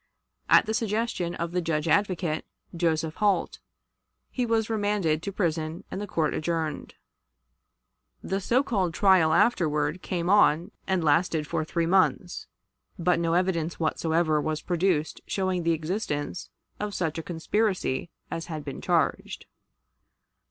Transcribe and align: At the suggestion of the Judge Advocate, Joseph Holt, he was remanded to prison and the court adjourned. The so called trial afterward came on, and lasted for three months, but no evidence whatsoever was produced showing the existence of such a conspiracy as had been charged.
At 0.49 0.65
the 0.65 0.73
suggestion 0.73 1.35
of 1.35 1.51
the 1.51 1.61
Judge 1.61 1.87
Advocate, 1.87 2.43
Joseph 2.75 3.13
Holt, 3.17 3.59
he 4.31 4.47
was 4.47 4.67
remanded 4.67 5.21
to 5.21 5.31
prison 5.31 5.83
and 5.91 6.01
the 6.01 6.07
court 6.07 6.33
adjourned. 6.33 6.95
The 8.23 8.41
so 8.41 8.63
called 8.63 8.95
trial 8.95 9.31
afterward 9.31 10.01
came 10.01 10.27
on, 10.27 10.71
and 10.87 11.03
lasted 11.03 11.45
for 11.45 11.63
three 11.63 11.85
months, 11.85 12.47
but 12.97 13.19
no 13.19 13.35
evidence 13.35 13.79
whatsoever 13.79 14.41
was 14.41 14.63
produced 14.63 15.21
showing 15.27 15.61
the 15.61 15.73
existence 15.73 16.49
of 16.79 16.95
such 16.95 17.19
a 17.19 17.23
conspiracy 17.23 18.09
as 18.31 18.47
had 18.47 18.65
been 18.65 18.81
charged. 18.81 19.45